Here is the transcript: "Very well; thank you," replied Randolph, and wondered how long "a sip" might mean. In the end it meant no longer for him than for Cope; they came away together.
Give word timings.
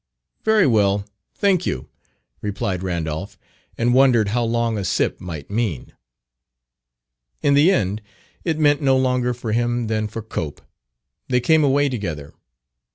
"Very 0.43 0.65
well; 0.65 1.05
thank 1.35 1.67
you," 1.67 1.87
replied 2.41 2.81
Randolph, 2.81 3.37
and 3.77 3.93
wondered 3.93 4.29
how 4.29 4.43
long 4.43 4.75
"a 4.79 4.83
sip" 4.83 5.21
might 5.21 5.51
mean. 5.51 5.93
In 7.43 7.53
the 7.53 7.69
end 7.71 8.01
it 8.43 8.57
meant 8.57 8.81
no 8.81 8.97
longer 8.97 9.31
for 9.35 9.51
him 9.51 9.85
than 9.85 10.07
for 10.07 10.23
Cope; 10.23 10.63
they 11.27 11.39
came 11.39 11.63
away 11.63 11.87
together. 11.87 12.33